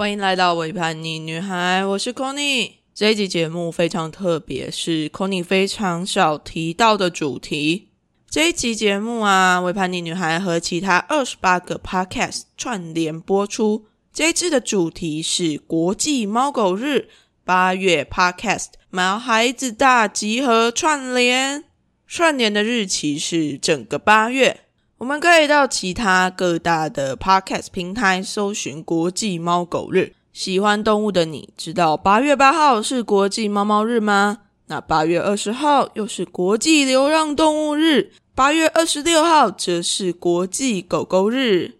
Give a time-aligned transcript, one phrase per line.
[0.00, 2.70] 欢迎来到伪叛逆女孩，我是 Conny。
[2.94, 7.90] 这一集节目非常特别，是 Conny 非常少提到的主题。
[8.26, 13.84] 这一集节目啊，伪叛逆女孩和其他二十八个 Podcast 串联播出。
[14.10, 17.10] 这一次的主题是国际猫狗日，
[17.44, 21.64] 八月 Podcast 毛孩子大集合串联，
[22.06, 24.60] 串联的日期是整个八月。
[25.00, 30.12] 我们可以到其他各大的 podcast 平台搜寻“国际猫狗日”。
[30.30, 34.40] 喜欢动物的你知道八月八号是国际猫猫日吗？
[34.66, 41.78] 那八月二十号又是国际流浪动物日，八月二十六号则是国际狗狗日。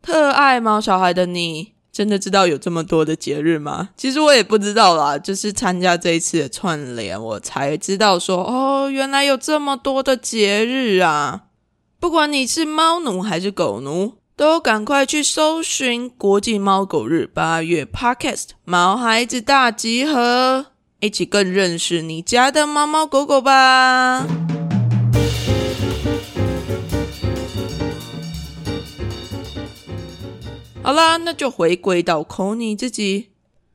[0.00, 3.88] 特爱猫小孩的你，真的知道有这么多的节日吗？
[3.96, 11.46] 其实我也不知道啦，就是参加这一次的串联，我才知道说，哦，原来有这么多的节日啊！
[12.00, 20.68] 不管你是猫奴还是狗奴，都赶快去搜寻国际猫狗日八月 Podcast 毛孩子大集合，
[21.00, 24.26] 一起更认识你家的猫猫狗狗吧。
[30.82, 33.28] 好啦，那就回归到 c o n y 自己。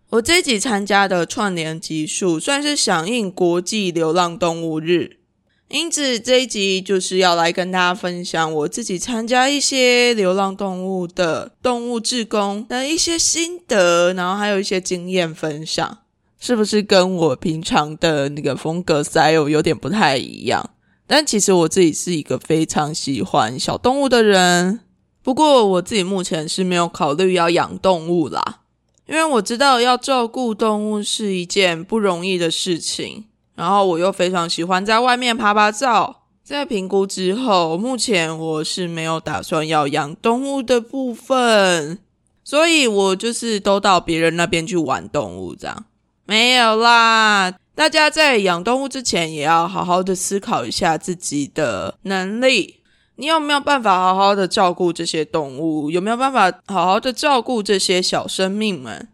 [0.09, 5.19] 我这集参加的串联集数算是响应国际流浪动物日。
[5.67, 15.97] 因此，这一集就是要来跟大家分享我自己参加一些流浪动物的动物志工的一些心得，然后还有一些经验分享，
[16.39, 20.69] 是不是跟我平常的那个风格 style 有点不太一样？
[21.07, 24.81] 但其实我自己是一个非常喜欢小动物的人，
[25.23, 28.61] 不过我自己目前是没有考虑要养动物啦，
[29.07, 33.25] 因为我知道要照顾动物是一件不容易的事情。
[33.55, 41.99] 然后我又非常喜欢在外面爬爬照，在评估之后，目前我是没有打算要养动物的部分，
[42.43, 45.85] 所以我就是都到别人那边去玩动物这样。
[46.25, 52.81] 没有啦，大家在养动物之前也要好好的思考一下自己的能力，
[53.15, 55.89] 你有没有办法好好的照顾这些动物？
[55.89, 59.07] 有没有办法好好的照顾这些小生命们？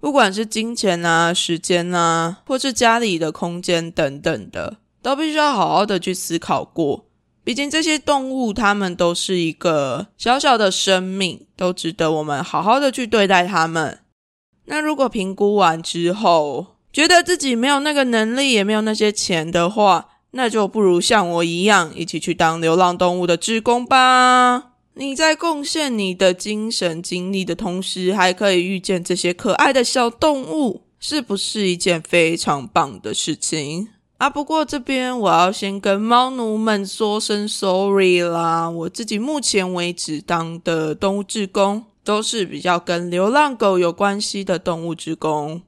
[0.00, 7.04] 不管是金钱啊、时间啊，或是家里的空间等等的，都必须要好好的去思考过。
[7.44, 14.00] 毕竟这些动物，它们都是一个小小的生命，都值得我们好好的去对待它们。
[14.66, 24.69] 那如果评估完之后，觉得自己没有那个能力，也没有那些钱的话，那就不如像我一样，一起去当流浪动物的志工吧。
[25.00, 34.28] 你在贡献你的精神精力的同时，还可以遇见这些可爱的小动物，是不是一件非常棒的事情啊？
[34.28, 45.62] 不过这边我要先跟猫奴们说声 sorry 啦，我自己目前为止当的动物志工，都是比较跟流浪狗有关系的动物志工。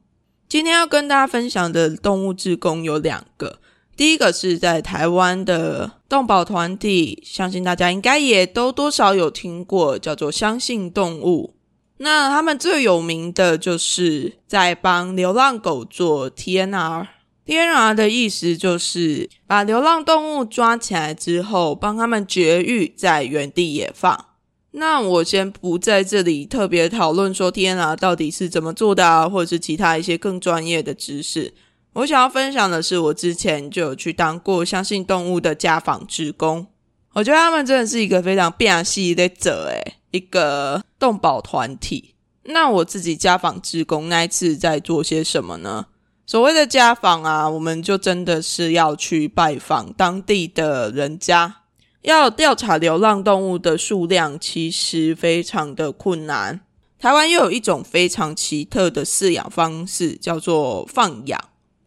[0.47, 3.60] 今天要跟大家分享的动物志工有两个。
[3.97, 11.54] 第一个是在台湾的动保团体，相信大家应该也都多少有听过，叫做相信动物。
[11.98, 17.06] 那他们最有名的就是在帮流浪狗做 TNR。
[17.47, 24.26] TNR 的意思就是把流浪动物抓起来之后，帮他们绝育，在原地野放。
[24.72, 31.53] 那我先不在这里特别讨论说 TNR 到底是怎么做的，啊，或者是其他一些更专业的知识。
[31.94, 36.66] 我想要分享的是，我之前就有去当过相信动物的家访职工。
[37.12, 42.14] 我觉得他们真的是一个非常变细的者，诶一个动保团体。
[42.44, 45.86] 那我自己家访职工那一次在做些什么呢？
[46.25, 51.56] 所谓的家访啊，我们就真的是要去拜访当地的人家，
[52.00, 56.60] 要调查流浪动物的数量，其实非常的困难。
[56.98, 61.38] 台湾又有一种非常奇特的饲养方式，叫做放养。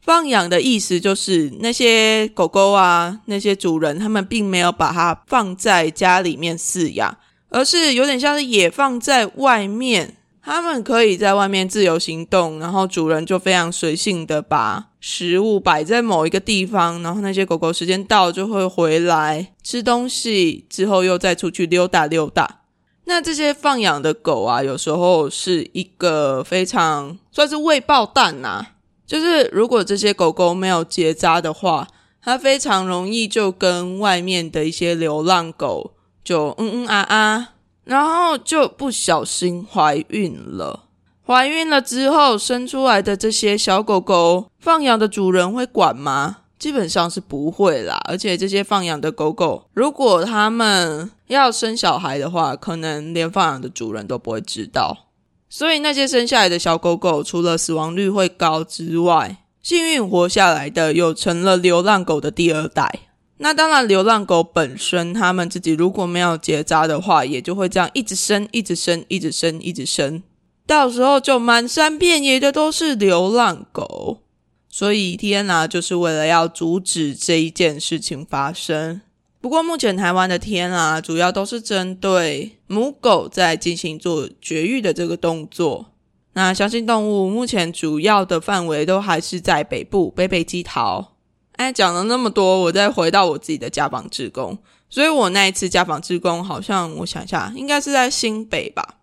[0.06, 7.18] 放养的意思就是那些狗狗啊，那些主人他们并没有把它放在家里面饲养，
[7.50, 22.60] 而是有点像是也放在外面，他们可以在外面自由行动，然后主人就非常随性的把食物摆在某一个地方，然后那些狗狗时间到就会回来吃东西，之后又再出去溜达溜达。
[23.06, 28.68] 那这些放养的狗啊，有时候是一个非常算是未爆弹呐。
[29.06, 31.88] 就是如果这些狗狗没有结扎的话，
[32.22, 35.94] 它非常容易就跟外面的一些流浪狗
[36.24, 37.50] 就嗯嗯啊啊，
[37.84, 40.86] 然后就不小心怀孕了。
[41.26, 46.38] 怀孕了之后生出来的这些小狗狗，放养的主人会管吗？
[46.58, 48.00] 基本上是不会啦。
[48.08, 55.10] 而且这些放养的狗狗，如果他们要生小孩的话，可能连放养的主人都不会知道。
[55.50, 63.02] 所以那些生下来的小狗狗，除了死亡率会高之外，幸运活下来的又成了流浪狗的第二代。
[63.38, 70.24] 那当然，流浪狗本身，它们自己如果没有结扎的话，也就会这样一直生，一直生，一直生，一直生，
[70.66, 74.22] 到时候就满山遍野的都是流浪狗。
[74.70, 79.02] 所以，天啊，就是为了要阻止这一件事情发生。
[79.46, 85.92] 不过，目前台湾的天啊，主要都是针对母狗在进行做绝育的这个动作。
[86.34, 91.18] 那相信动物目前主要的范围都还是在北部，北北基桃。
[91.58, 94.58] 哎，讲了那么多，我再回到我自己的家访志工。
[94.90, 98.96] 所以我那一次家访志工，好像我想一下，应该是在新北吧。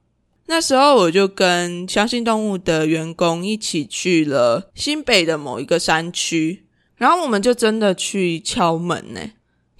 [0.46, 6.66] 那时候我就跟相信动物的员工一起去了新北的某一个山区，
[6.96, 9.20] 然后我们就真的去敲门呢，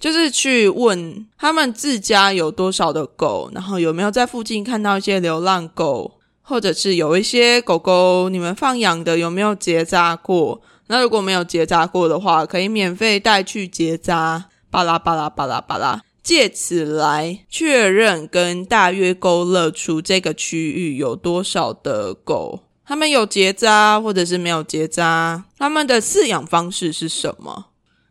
[0.03, 10.61] 就是去问他们自家有多少的狗，然后有没有在附近看到一些流浪狗，或者是有一些狗狗你们放养的有没有结扎过。
[10.87, 27.67] 那如果没有结扎过的话，可以免费带去结扎，巴拉巴拉巴拉巴拉，借此来确认跟大约勾勒出这个区域有多少的狗，他们有结扎或者是没有结扎，他们的饲养方式是什么？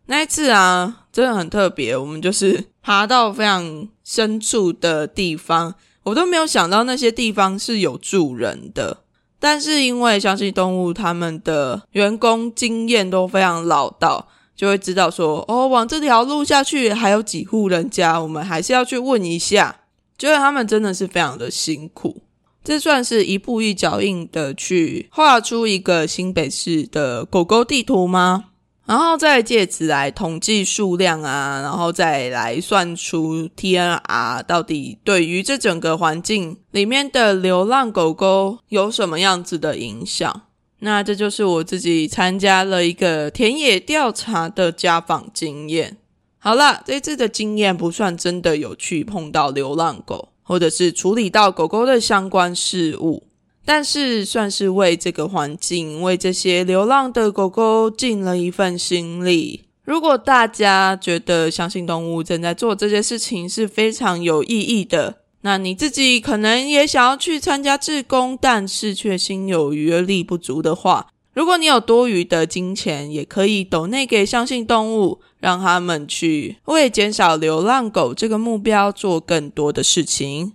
[0.06, 8.98] 那一次啊，真的很特别，我们就是 爬到非常深处的地方，我都没有想到那些地方是有住人的。
[9.38, 19.80] 但是因为相信动物，他们的员工经验都非常老道，就会知道说，哦，往这条路下去还有几户人家，我们还是要去问一下。
[20.18, 22.22] 觉得他们真的是非常的辛苦，
[22.62, 28.44] 这算是一步一脚印的去画出一个新北市的狗狗地图吗？
[28.84, 40.42] 然后再借此来统计数量啊，然后再来算出 TNR 到底对于这整个环境里面的流浪狗狗有什么样子的影响。
[40.80, 45.98] 那这就是我自己参加了一个田野调查的家访经验。
[46.38, 53.22] 好了，这次的经验不算真的有去碰到流浪狗，或者是处理到狗狗的相关事物。
[53.64, 59.64] 但是算是为这个环境、为这些流浪的狗狗尽了一份心力。
[59.84, 80.52] 如果大家觉得相信动物正在做这些事情是非常有意义的，那你自己可能也想要去参加志工，但是却心有余而力不足的话，如果你有多余的金钱，也可以抖内给相信动物，让他们去为减少流浪狗这个目标做更多的事情。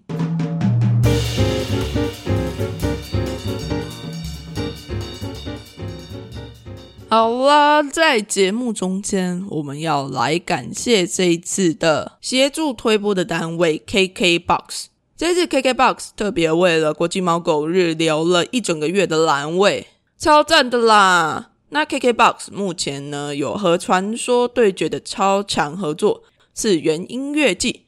[7.10, 14.88] 好啦，在节目中间，我们要来感谢这一次的协助推播的单位 KKBOX。
[15.16, 19.88] 这次 KKBOX 特别为了国际猫狗日留了一整个月的栏位，
[20.18, 21.52] 超赞的啦！
[21.70, 27.86] 那 KKBOX 目前呢有和传说对决的超强合作次元音乐季，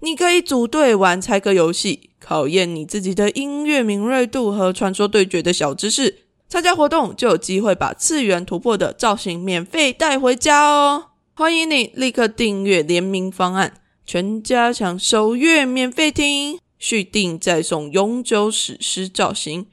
[0.00, 6.27] 你可以组队玩猜歌游戏，考验你自己的音乐敏锐度和传说对决的小知识。
[6.48, 11.08] 参加活动就有机会把次元突破的造型免费带回家哦！
[11.34, 13.74] 欢迎你立刻订阅联名方案，
[14.06, 19.66] 全家享首月免费听，续订再送永久史诗造型，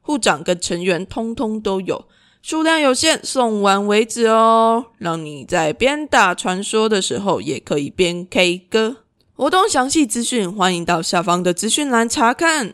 [0.00, 2.04] 护长跟成员通通都有，
[2.40, 4.86] 数量有限，送完为止哦！
[4.98, 8.98] 让你在边打传说的时候也可以边 K 歌。
[9.34, 12.72] 活动详细资讯欢迎到下方的资讯栏查看。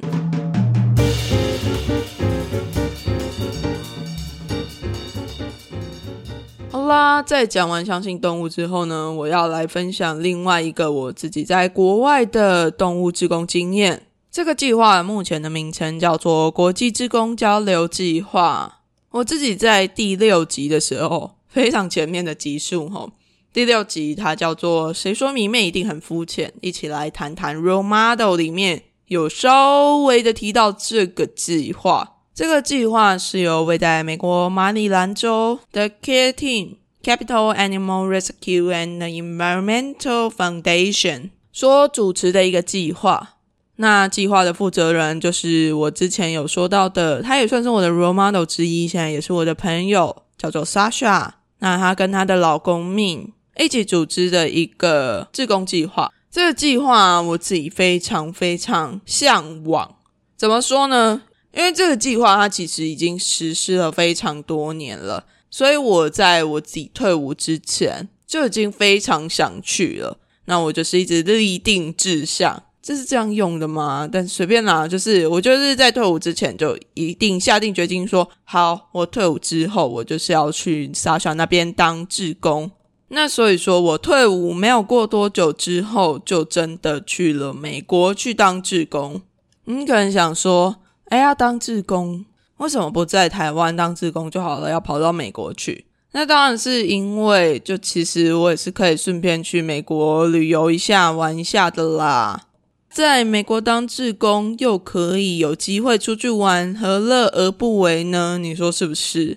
[6.87, 14.07] 啦，在讲完相信动物之后呢，我要来分享另外一个我自己在国外的动物志工经验。
[14.31, 18.81] 这个计划目前的名称叫做国际志工交流计划。
[19.11, 23.11] 我自己在第六集的时候，非常前面的集数吼，
[23.53, 32.16] 第六集它叫做“谁说迷妹一定很肤浅”，一起来谈谈 role model 里面有稍微的提到这个计划。
[32.37, 43.37] 这个计划是由位在美国马里兰州的 Care Team Capital Animal Rescue and Environmental Foundation 所主持的一个计划。
[43.77, 51.31] 那计划的负责人就是我之前有说到的，他也算是我的 role model 之一，现在也是我的朋友，叫做 Sasha。
[51.61, 53.29] 那她跟她的老公 Min
[53.59, 56.13] 一起组织的一个志工计划。
[56.31, 59.95] 这个计划我自己非常非常向往。
[60.37, 61.23] 怎么说呢？
[61.57, 70.19] 因为这个计划它其实已经实施了非常多年了，所以我在我自己退伍之前就已经非常想去了。
[70.45, 74.07] 那我就是一直立定志向，这是这样用的吗？
[74.11, 82.71] 但随便啦，就是我就是在退伍之前就一定下定决心说，好，我退伍之后我就是要去沙小那边当志工。
[83.09, 89.23] 那所以说我退伍没有过多久之后，就真的去了美国去当志工。
[89.65, 90.77] 你可能想说，
[91.09, 92.25] 哎呀，当志工
[92.57, 95.87] 为什么不在台湾当志工就好了，要跑到美国去？
[96.13, 102.47] 那当然是因为，就其实我也是可以顺便去美国旅游一下、玩一下的啦。
[102.91, 108.39] 在美国当志工，又可以有机会出去玩，何乐而不为呢？
[108.39, 109.37] 你说是不是？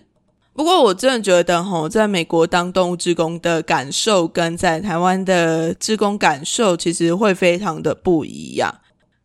[0.54, 8.74] 不过我真的觉得，吼，在美国当动物志工的感受，跟在台湾的志工感受，其实会非常的不一样。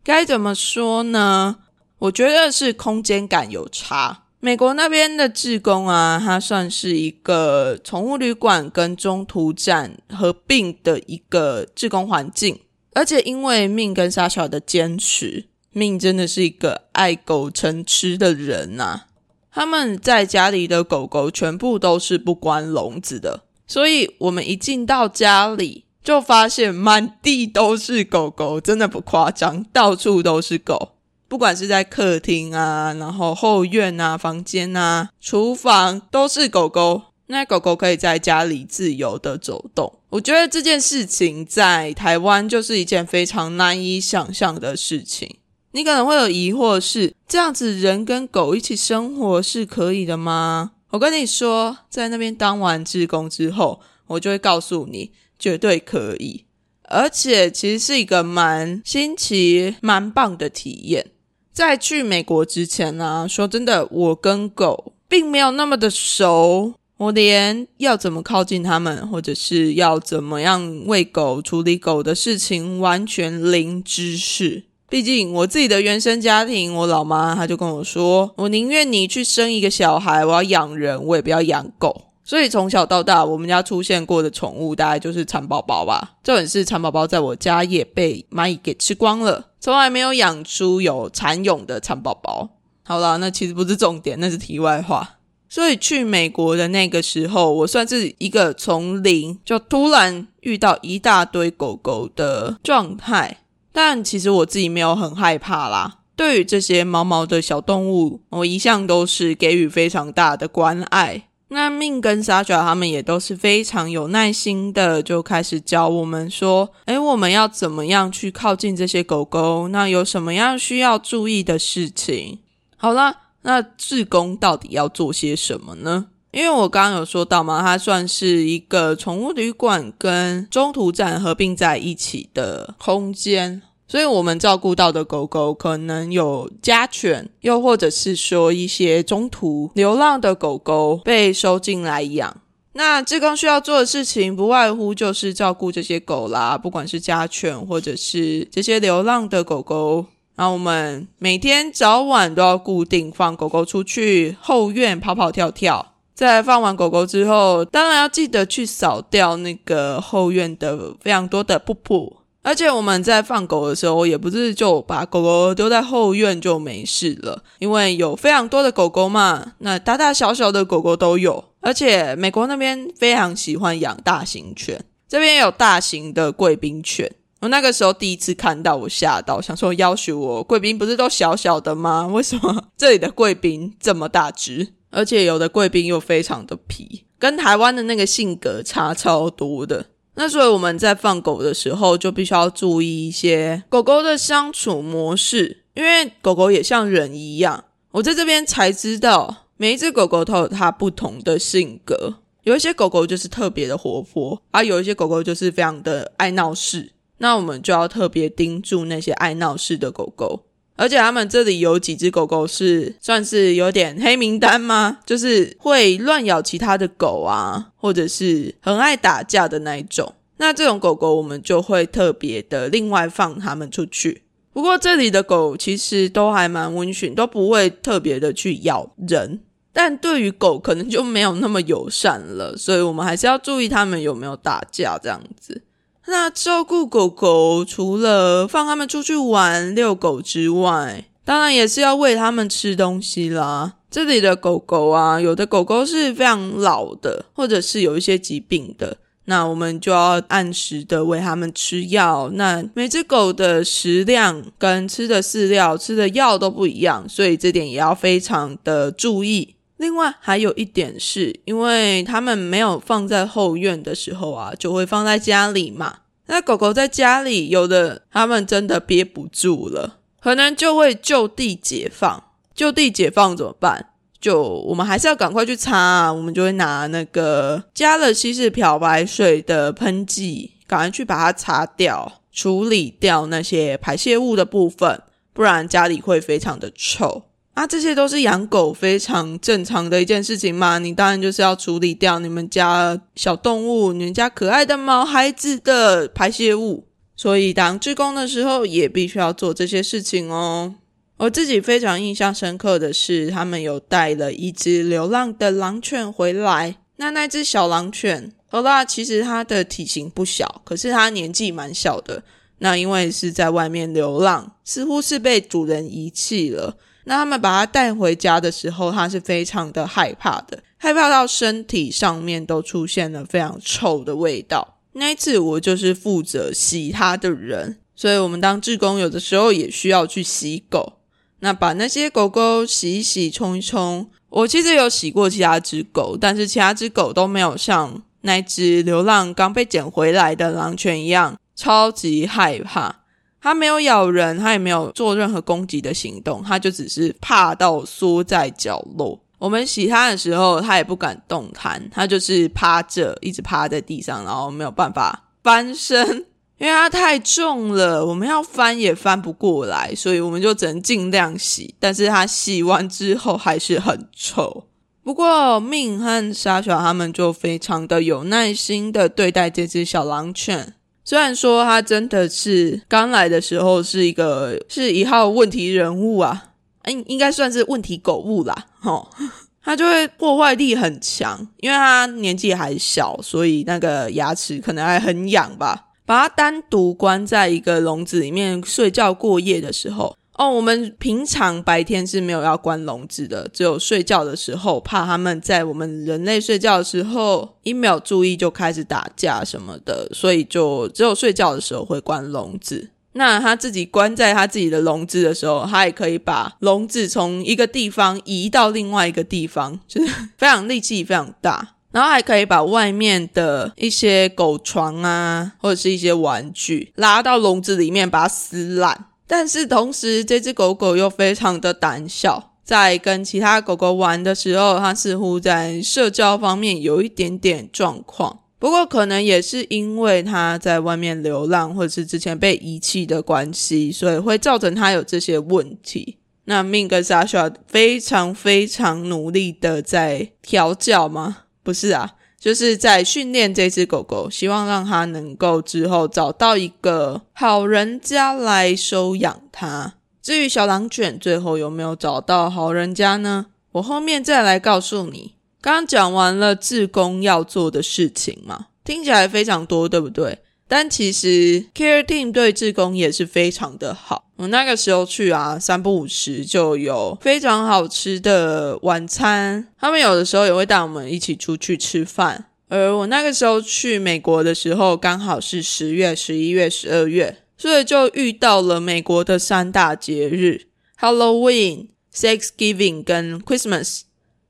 [0.02, 1.56] 该怎么说呢？
[1.98, 4.22] 我觉得是空间感有差。
[4.40, 12.60] 美国那边的志工啊，它算是一个宠物旅馆跟中途站合并的一个志工环境。
[12.92, 19.04] 而且因为命跟沙小的坚持，命真的是一个爱狗成痴的人呐。
[19.50, 30.93] 他们在家里的狗狗全部都是不关笼子的，所以我们一进到家里，就发现满地都是狗狗，真的不夸张，到处都是狗。
[31.34, 37.02] 不管是在客厅啊，然后后院啊、房间啊、厨房，都是狗狗。
[37.26, 45.38] 那狗狗可以在家里自由的走动，我觉得这件事情在台湾就是一件非常难以想象的事情。
[45.72, 50.70] 你可能会有疑惑，是这样子人跟狗一起生活是可以的吗？
[50.90, 56.44] 我跟你说，在那边当完志工之后，我就会告诉你，绝对可以，
[56.84, 61.10] 而且其实是一个蛮新奇、蛮棒的体验。
[61.54, 66.74] 在去美国之前呢，说真的，我跟狗并没有那么的熟。
[66.96, 74.64] 我连要怎么靠近他们，或者是要怎么样喂狗、处理狗的事情，完全零知识。
[74.88, 86.14] 毕竟我自己的原生家庭，我老妈她就跟我说：“我宁愿你去生一个小孩，我要养人，我也不要养狗。”所以从小到大，我们家出现过的宠物大概就是蚕宝宝吧。
[86.22, 92.48] 这本是蚕宝宝在我家也被蚂蚁给吃光了，从来没有养出有蚕蛹的蚕宝宝。
[92.82, 95.16] 好了，那其实不是重点，那是题外话。
[95.50, 105.98] 所以去美国的那个时候，我算是一个从零就突然遇到一大堆狗狗的状态，但其实我自己没有很害怕啦。
[106.16, 111.28] 对于这些毛毛的小动物，我一向都是给予非常大的关爱。
[111.48, 119.68] 那命跟沙爪他们也都是非常有耐心的，就开始教我们说：“诶，我们要怎么样去靠近这些狗狗？
[119.68, 122.40] 那有什么样需要注意的事情？”
[122.76, 123.18] 好了。
[123.46, 126.06] 那志工到底要做些什么呢？
[126.30, 142.36] 因为我刚刚有说到嘛，它算是一个宠物旅馆跟中途站合并在一起的空间，所以我们照顾到的狗狗可能有家犬，又或者是说一些中途流浪的狗狗被收进来养。
[142.72, 150.06] 那志工需要做的事情，不外乎就是照顾这些狗啦，不管是家犬或者是这些流浪的狗狗。
[150.34, 155.92] 然后我们每天早晚都要固定放狗狗出去后院跑跑跳跳。
[156.12, 162.16] 在放完狗狗之后，当然要记得去扫掉那个后院的非常多的瀑布。
[162.44, 171.42] 而且我们在放狗的时候，也不是就把狗狗丢在后院就没事了，因为有非常多的狗狗嘛，那大大小小的狗狗都有。
[171.60, 177.10] 而且美国那边非常喜欢养大型犬，这边有大型的贵宾犬。
[177.40, 182.06] 我那个时候第一次看到，我吓到，想说要求我贵宾不是都小小的吗？
[182.06, 184.74] 为什么这里的贵宾这么大只？
[184.90, 189.86] 而且有的贵宾又非常的皮，跟台湾的那个性格差超多的。
[190.14, 197.64] 那所以我们在放狗的时候，就必须要注意一些狗狗的相处模式，因为狗狗也像人一样。
[197.90, 206.92] 我在这边才知道，每一只狗狗都有它不同的性格，有一些狗狗就是特别的活泼，而有一些狗狗就是非常的爱闹事。
[207.18, 210.44] 那我们就要特别盯住那些爱闹事的狗狗，
[210.76, 214.98] 而且他们这里有几只狗狗是算是有点黑名单吗？
[215.06, 220.14] 就是会乱咬其他的狗啊，或者是很爱打架的那一种。
[220.38, 224.22] 那这种狗狗我们就会特别的另外放它们出去。
[224.52, 229.40] 不过这里的狗其实都还蛮温驯，都不会特别的去咬人，
[229.72, 235.62] 但对于狗可能就没有那么友善了，所以我们还是要注意它们有没有打架这样子。
[236.06, 243.74] 那照顾狗狗，除了放它们出去玩、遛狗之外，当然也是要喂它们吃东西啦。
[243.90, 252.28] 这里的狗狗啊，有的狗狗是非常老的，或者是有一些疾病的，那我们就要按时的喂它们吃药。
[252.34, 259.53] 那每只狗的食量跟吃的饲料、吃的药都不一样，所以这点也要非常的注意。
[259.76, 265.98] 另外还有一点是，因为它们没有放在后院的时候啊，就会放在家里嘛。
[266.26, 272.22] 那狗狗在家里，有的它们真的憋不住了，可能就会就地解放。
[272.54, 273.90] 就地解放怎么办？
[274.20, 276.12] 就我们还是要赶快去擦啊！
[276.12, 285.02] 我们就会拿那个加了稀释漂白水的喷剂，赶快去把它擦掉，处理掉那些排泄物的部分，
[285.32, 287.24] 不然家里会非常的臭
[287.54, 287.64] 啊！
[287.66, 290.78] 这些都是养狗非常正常的一件事情嘛。
[290.78, 296.84] 你当然就是要处理掉你们家小动物、你们家可爱的毛孩子的排泄物，
[297.16, 300.74] 所以当职工的时候也必须要做这些事情哦。
[301.16, 306.76] 我自己非常印象深刻的是，他们有带了一只流浪的狼犬回来。
[306.96, 312.24] 那那只小狼犬，好啦，其实它的体型不小，可是它年纪蛮小的。
[312.58, 316.76] 那因为是在外面流浪，似乎是被主人遗弃了。
[317.04, 324.78] 那他们把它带回家的时候，它是非常的害怕的，害怕到身体上面都出现了非常臭的味道。
[324.92, 330.94] 那一次我就是负责洗它的人，所以我们当志工有的时候也需要去洗狗。
[331.40, 334.08] 那把那些狗狗洗一洗、冲一冲。
[334.30, 343.03] 我其实有洗过其他只狗，但是其他只狗都没有像那只流浪刚被捡回来的狼犬一样超级害怕。
[343.44, 349.20] 它没有咬人，它也没有做任何攻击的行动，它就只是怕到缩在角落。
[349.38, 356.24] 我们洗它的时候，它也不敢动弹，它就是趴着，一直趴在地上，然后没有办法翻身。
[356.56, 361.74] 因为它太重了，我们要翻也翻不过来，所以我们就只能尽量洗。
[361.78, 364.64] 但是它洗完之后还是很臭。
[365.02, 370.76] 不过命和沙小他们就非常的有耐心的对待这只小狼犬。
[371.04, 376.52] 虽然说它真的是刚来的时候是一个是一号问题人物啊，
[376.86, 378.66] 应应该算是问题狗物啦。
[378.80, 379.10] 吼，
[379.62, 385.88] 它就会破坏力很强，因为它年纪还小，所以那个牙齿可能还很痒吧。
[386.06, 402.90] 把它单独关在一个笼子里面睡觉过夜的时候，哦，我们平常白天是没有要关笼子的，只有睡觉的时候，怕他们在我们人类睡觉的时候一没有注意就开始打架什么的，所以就只有睡觉的时候会关笼子。
[403.12, 411.76] 那他自己关在他自己的笼子的时候，他也可以把笼子从一个地方移到另外一个地方，就是 非常力气非常大。
[411.92, 419.06] 然后还可以把外面的一些狗床啊，或者是一些玩具拉到笼子里面，把它撕烂。
[419.36, 428.38] 但是同时，这只狗狗又非常的胆小，在跟其他狗狗玩的时候，它似乎在社交方面有一点点状况。
[428.60, 436.18] 不过，可能也是因为它在外面流浪，或者是之前被遗弃的关系，所以会造成它有这些问题。
[436.44, 441.38] 那命跟 Sasha 非常非常努力的在调教吗？
[441.64, 442.12] 不是啊，
[442.44, 449.94] 就是在训练这只狗狗，希望让它能够之后找到一个好人家来收养它。
[450.20, 453.46] 至于小狼犬最后有没有找到好人家呢？
[453.72, 455.36] 我后面再来告诉你。
[455.62, 460.40] 刚刚讲完了志工要做的事情嘛，听起来非常多，对不对？
[460.66, 464.24] 但其实 Care Team 对志工也是非常的好。
[464.36, 469.68] 我那个时候去啊，三不五时就有非常好吃的晚餐。
[469.78, 472.46] 他们有的时候也会带我们一起出去吃饭。
[472.68, 480.62] 而我那个时候去美国的时候，刚好是十月、十一月、十二月，所以就遇到了美国的三大节日
[480.98, 484.00] ：Halloween、Thanksgiving 跟 Christmas（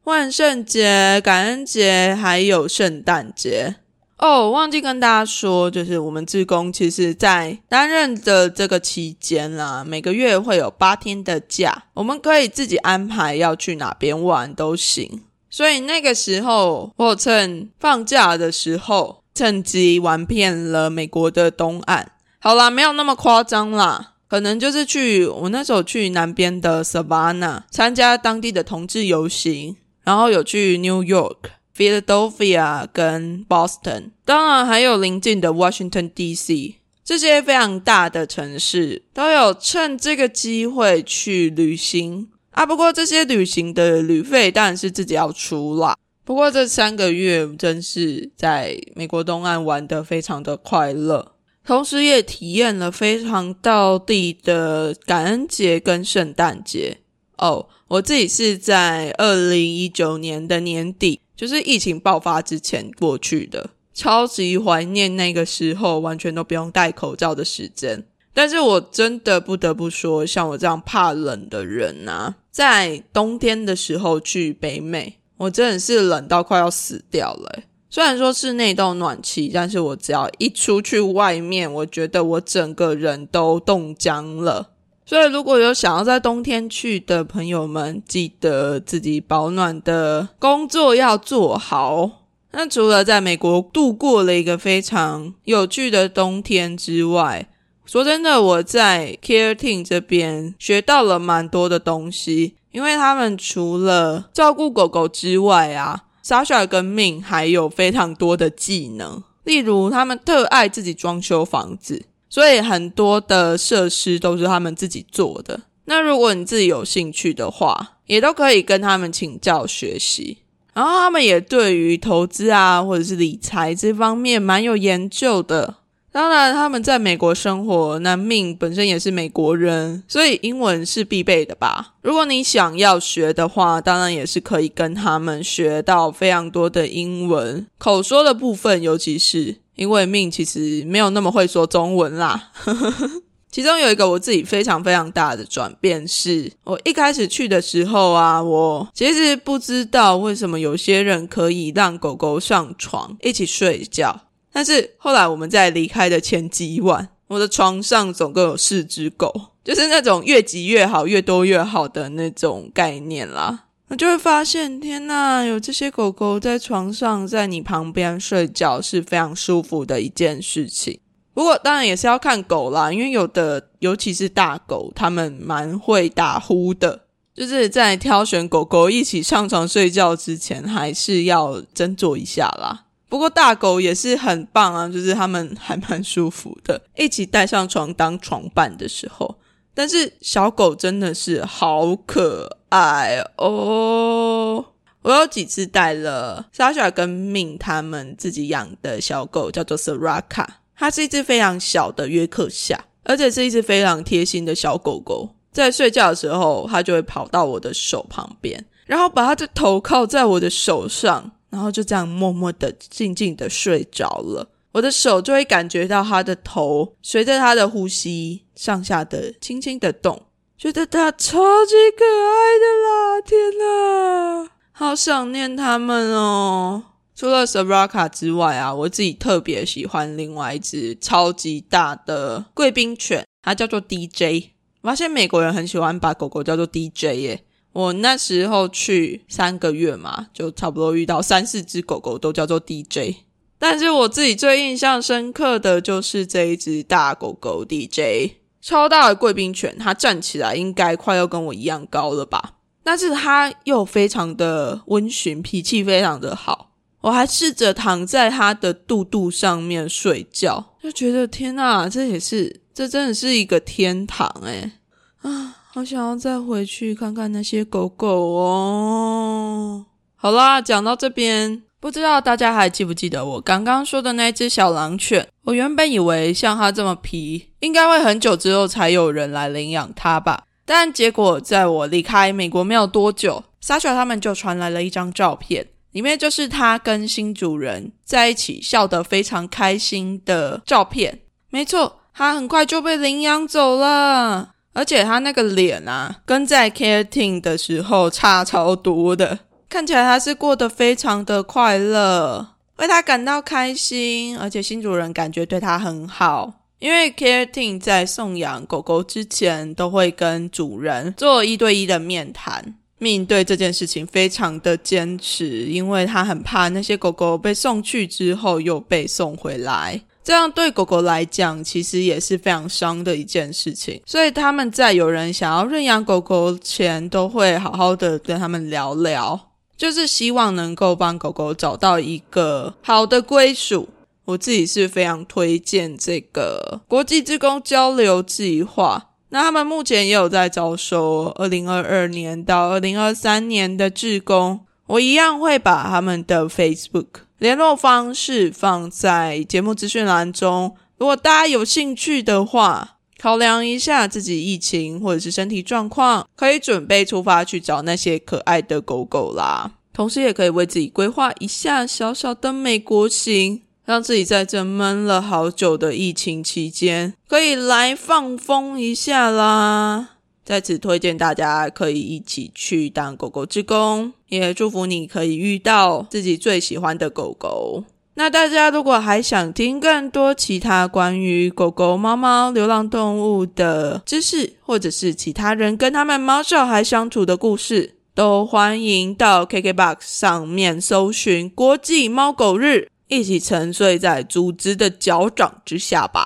[0.04, 3.76] 万圣节、感恩节）还有圣诞节。
[4.16, 15.22] 哦，我忘记跟大家说，就是我们志工其实，在担任的这个期间啦，每个月会有八天的假，我们可以自己安排要去哪边玩都行。
[15.50, 22.12] 所以那个时候，我趁放假的时候，趁机玩遍了美国的东岸。
[22.38, 31.36] 好啦，没有那么夸张啦，可能就是去我那时候去南边的 Savannah 参加当地的同志游行，然后有去 New York。
[31.76, 36.76] Philadelphia 跟 Boston，当然还有邻近的 Washington D.C.
[37.04, 42.64] 这些非常大的城市，都有趁这个机会去旅行啊。
[42.64, 45.96] 不过这些旅行的旅费当然是自己要出啦。
[46.24, 51.32] 不过这三个月真是在美国东岸玩的非常的快乐，
[51.66, 56.98] 同时也体验了非常道地的感恩节跟圣诞节
[57.36, 57.68] 哦。
[57.88, 61.20] 我自己是在二零一九年的年底。
[61.36, 68.04] 就是疫情爆发之前过去的，超级怀念那个时候完全都不用戴口罩的时间。
[68.32, 77.62] 但是我真的不得不说，像我这样怕冷的人啊，在冬天的时候去北美，我真的是冷到快要死掉了。
[77.88, 84.70] 虽然说是内洞暖气，但是我只要一出去外面，我觉得我整个人都冻僵了。
[85.06, 92.10] 所以如果有想要在冬天去的朋友们，记得自己保暖的工作要做好。
[92.52, 97.48] 那除了在美国度过了一个非常有趣的冬天之外，
[97.84, 106.04] 说真的，我在 Care Team 这边学到了蛮多的东西，因为他们除了照顾狗狗之外啊。
[106.24, 115.60] Sasha 跟 Min 还有非常多的技能，例如他们特爱自己装修房子，所以很多的设施都是他们自己做的。
[115.84, 120.38] 那如果你自己有兴趣的话，也都可以跟他们请教学习。
[120.72, 125.76] 然后他们也对于投资啊或者是理财这方面蛮有研究的。
[126.10, 131.94] 当然，他们在美国生活，那命本身也是美国人，所以英文是必备的吧。
[132.02, 142.50] 如果你想要学的话，当然也是可以跟他们学到非常多的英文口说的部分，尤其是因为命其实没有那么会说中文啦。
[143.50, 154.22] 其中有一个我自己非常非常大的转变，是我一开始去的时候啊，我其实不知道为什么有些人可以让狗狗上床一起睡觉。
[154.52, 159.32] 但是后来我们在离开的前几晚，我的床上总共有四只狗，
[159.62, 163.63] 就是那种越挤越好、越多越好的那种概念啦。
[163.88, 170.98] 我就会发现，天呐，有这些狗狗在床上，在你旁边睡觉是非常舒服的一件事情。
[171.34, 177.02] 不过当然也是要看狗啦，因为有的尤其是大狗，它们蛮会打呼的。
[177.34, 182.84] 就是在挑选狗狗一起上床睡觉之前，还是要斟酌一下啦。
[183.08, 189.36] 不过大狗也是很棒啊，就是它们还蛮舒服的，一起带上床当床伴的时候。
[189.74, 194.64] 但是小狗真的是好可爱哦！
[195.02, 205.28] 我有几次带了 Sasha 跟敏他们自己养的小狗，叫做 Saraka，它是一只非常小的约克夏，而且是一只非常贴心的小狗狗。
[205.52, 211.30] 在睡觉的时候，它就会跑到我的手旁边，然后把它的头靠在我的手上。
[211.50, 214.44] 然后就这样默默的、静静的睡着了。
[214.72, 220.20] 我的手就会感觉到它的头随着它的呼吸上下的轻轻的动，
[220.56, 223.20] 觉得他超级可爱的啦！
[223.20, 226.84] 天哪，好想念他们哦。
[227.14, 234.50] 除了 Saraka 之外啊，我自己特别喜欢另外一只超级大的贵宾犬，它叫做 DJ。
[234.82, 237.44] 发现美国人很喜欢把狗狗叫做 DJ 耶。
[237.72, 243.16] 我那时候去三个月嘛，就差不多遇到三四只狗狗都叫做 DJ，
[243.58, 248.34] 但是我自己最印象深刻的就是这一只大狗狗 DJ，
[248.64, 256.70] 超大的贵宾犬，它站起来应该快要跟我一样高了吧，但是它又非常的温驯，脾气非常的好，
[257.02, 264.72] 我还试着躺在它的肚肚上面睡觉，就觉得天呐，这也是，这真的是一个天堂诶
[265.20, 265.56] 啊！
[265.70, 269.84] 好想要再回去看看那些狗狗哦！
[270.16, 275.28] 好啦，讲到这边，不知道大家还记不记得我刚刚说的那只小狼犬？
[275.42, 280.44] 我原本以为像它这么皮，应该会很久之后才有人来领养它吧。
[280.64, 291.20] 但结果在我离开美国没有多久，Sasha 他们就传来了一张照片，里面就是它跟新主人在一起笑得非常开心的照片。
[291.50, 294.52] 没错，它很快就被领养走了。
[294.72, 304.38] 而且他那个脸啊，跟在 Care Team 的时候差超多的，看起来他是过得非常的快乐，为他感到开心。
[304.38, 320.00] 而且新主人感觉对他很好，因为 Care Team 在送养狗狗之前都会跟主人做一对一的面谈，面对这件事情非常的坚持，因为他很怕那些狗狗被送去之后又被送回来。
[320.22, 324.00] 这样对狗狗来讲，其实也是非常伤的一件事情。
[324.06, 329.38] 所以他们在有人想要认养狗狗前，都会好好的跟他们聊聊，
[329.76, 333.88] 就是希望能够帮狗狗找到一个好的归属。
[334.26, 339.10] 我自己是非常推荐这个国际职工交流计划。
[339.28, 344.64] 那他们目前也有在招收二零二二年到二零二三年的志工。
[344.86, 347.06] 我一样会把他们的 Facebook。
[347.38, 350.76] 联络方式放在节目资讯栏中。
[350.96, 352.93] 如果大家有兴趣的话，
[353.24, 359.72] 考量一下自己疫情或者是身体状况，可以准备出发去找那些可爱的狗狗啦。
[359.94, 363.62] 同时，也可以为自己规划一下小小的美国行。
[363.86, 370.10] 让自己在这闷了好久的疫情期间，可以来放风一下啦。
[370.44, 377.84] 在此推荐大家可以一起去当狗狗之工，也祝福你可以遇到自己最喜欢的狗狗。
[378.16, 396.24] 那大家如果还想听更多其他关于狗狗、猫猫、流浪动物的知识，或者是其他人跟他们猫小孩相处的故事，都欢迎到 KKBOX 上面搜寻“国际猫狗日”，一起沉睡在组织的脚掌之下吧。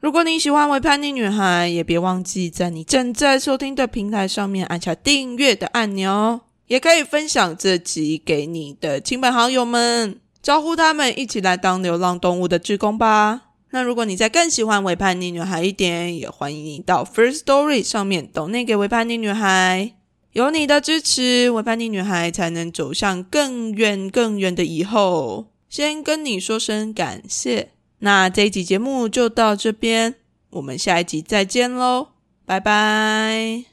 [0.00, 10.21] 如果你喜欢《微叛逆女孩》，也别忘记在你正在收听的平台上面按下订阅的按钮，也可以分享这集给你的亲朋好友们。
[10.42, 13.42] 招呼他们一起来当流浪动物的志工吧。
[13.70, 19.92] 那如果你再更喜欢维叛逆女孩一点，也欢迎你到 First Story 上面抖内给维叛逆女孩。
[20.32, 25.46] 有你的支持，维叛逆女孩才能走向更远更远的以后。
[25.68, 27.70] 先跟你说声感谢。
[28.00, 30.16] 那这一集节目就到这边，
[30.50, 32.08] 我们下一集再见喽，
[32.44, 33.71] 拜拜。